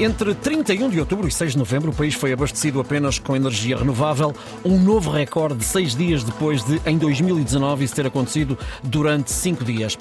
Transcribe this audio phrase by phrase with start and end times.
[0.00, 3.76] Entre 31 de outubro e 6 de novembro, o país foi abastecido apenas com energia
[3.76, 4.32] renovável,
[4.64, 9.98] um novo recorde seis dias depois de, em 2019, isso ter acontecido durante cinco dias.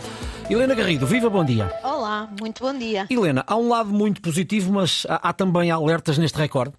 [0.48, 1.74] Helena Garrido, viva, bom dia.
[1.84, 3.08] Olá, muito bom dia.
[3.10, 6.76] Helena, há um lado muito positivo, mas há, há também alertas neste recorde?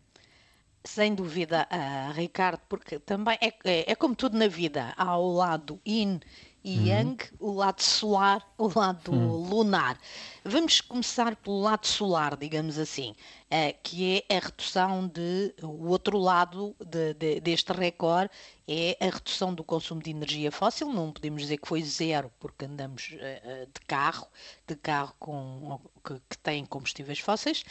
[0.85, 5.32] Sem dúvida, uh, Ricardo, porque também é, é, é, como tudo na vida, há o
[5.32, 6.21] lado yin
[6.69, 6.87] e uhum.
[6.87, 9.37] yang, o lado solar, o lado uhum.
[9.48, 9.98] lunar.
[10.45, 15.54] Vamos começar pelo lado solar, digamos assim, uh, que é a redução de.
[15.62, 18.31] O outro lado de, de, deste recorde
[18.68, 20.93] é a redução do consumo de energia fóssil.
[20.93, 24.26] Não podemos dizer que foi zero, porque andamos uh, de carro,
[24.67, 27.64] de carro com, que, que tem combustíveis fósseis,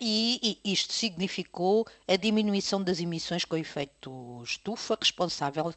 [0.00, 5.74] e, e isto significou a diminuição das emissões com efeito estufa, responsável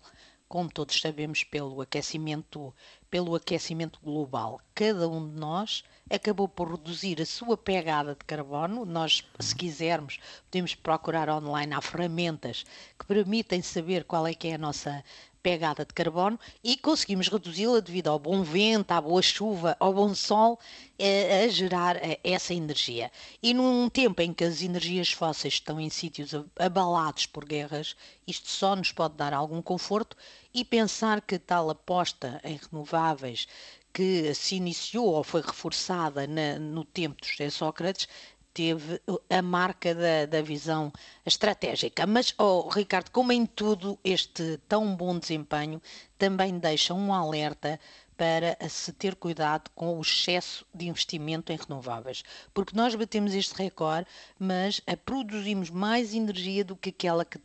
[0.48, 2.74] como todos sabemos, pelo aquecimento,
[3.10, 4.62] pelo aquecimento global.
[4.74, 8.86] Cada um de nós acabou por reduzir a sua pegada de carbono.
[8.86, 10.20] Nós, se quisermos,
[10.50, 12.66] podemos procurar online, há ferramentas
[12.98, 15.04] que permitem saber qual é que é a nossa
[15.48, 20.14] pegada de carbono e conseguimos reduzi-la devido ao bom vento, à boa chuva, ao bom
[20.14, 20.60] sol,
[21.00, 23.10] a, a gerar a, essa energia.
[23.42, 27.96] E num tempo em que as energias fósseis estão em sítios abalados por guerras,
[28.28, 30.18] isto só nos pode dar algum conforto
[30.54, 33.48] e pensar que tal aposta em renováveis
[33.94, 38.10] que se iniciou ou foi reforçada na, no tempo de José Sócrates
[38.58, 40.92] teve a marca da, da visão
[41.24, 42.08] estratégica.
[42.08, 45.80] Mas, oh, Ricardo, como em tudo, este tão bom desempenho
[46.18, 47.80] também deixa um alerta
[48.18, 52.24] para se ter cuidado com o excesso de investimento em renováveis.
[52.52, 54.08] Porque nós batemos este recorde,
[54.40, 57.38] mas produzimos mais energia do que aquela que,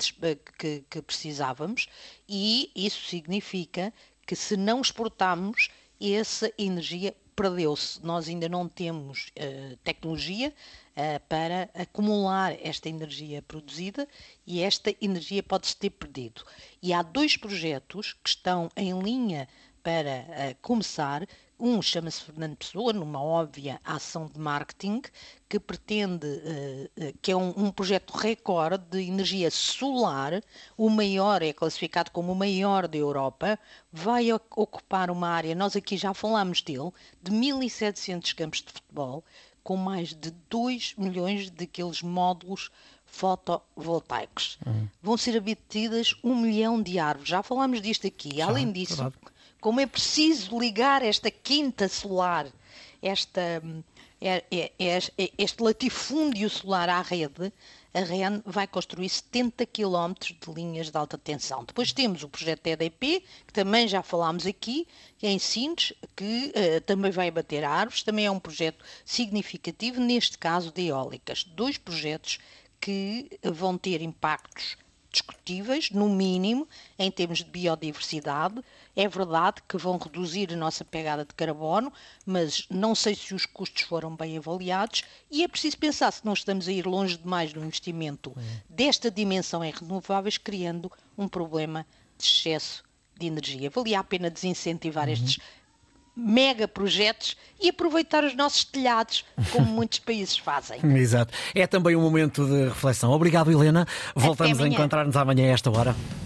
[0.59, 1.89] que, que precisávamos,
[2.27, 3.93] e isso significa
[4.27, 5.69] que se não exportarmos,
[6.01, 8.05] essa energia perdeu-se.
[8.05, 10.53] Nós ainda não temos uh, tecnologia
[10.97, 14.07] uh, para acumular esta energia produzida
[14.47, 16.45] e esta energia pode-se ter perdido.
[16.83, 19.49] E há dois projetos que estão em linha
[19.83, 21.27] para uh, começar.
[21.65, 25.01] Um chama-se Fernando Pessoa, numa óbvia ação de marketing,
[25.49, 30.43] que pretende, uh, que é um, um, projeto recorde de energia solar,
[30.77, 33.57] o maior, é classificado como o maior da Europa,
[33.93, 36.91] vai ocupar uma área, nós aqui já falamos dele,
[37.23, 39.23] de 1.700 campos de futebol,
[39.63, 42.71] com mais de 2 milhões daqueles módulos
[43.07, 44.59] fotovoltaicos.
[44.67, 44.89] Uhum.
[45.01, 47.29] Vão ser abatidas um milhão de árvores.
[47.29, 48.39] Já falámos disto aqui.
[48.39, 49.32] Já, Além disso, verdade
[49.63, 52.49] como é preciso ligar esta quinta solar,
[53.01, 53.63] esta,
[54.21, 57.53] é, é, é, este latifúndio solar à rede,
[57.95, 61.65] a REN vai construir 70 km de linhas de alta tensão.
[61.65, 64.89] Depois temos o projeto EDP, que também já falámos aqui,
[65.23, 70.73] em Sines, que uh, também vai bater árvores, também é um projeto significativo, neste caso
[70.73, 71.45] de eólicas.
[71.45, 72.41] Dois projetos
[72.81, 74.77] que vão ter impactos
[75.13, 76.67] discutíveis, no mínimo,
[76.99, 78.63] em termos de biodiversidade.
[78.97, 81.93] É verdade que vão reduzir a nossa pegada de carbono,
[82.27, 86.33] mas não sei se os custos foram bem avaliados e é preciso pensar se não
[86.33, 88.35] estamos a ir longe demais no investimento
[88.69, 91.87] desta dimensão em renováveis, criando um problema
[92.19, 92.83] de excesso
[93.19, 93.71] de energia.
[93.71, 95.13] Valia a pena desincentivar uhum.
[95.13, 95.39] estes
[96.17, 100.79] mega projetos e aproveitar os nossos telhados, como muitos países fazem.
[100.97, 101.33] Exato.
[101.55, 103.11] É também um momento de reflexão.
[103.11, 103.87] Obrigado, Helena.
[104.15, 105.95] Voltamos a encontrar-nos amanhã a esta hora.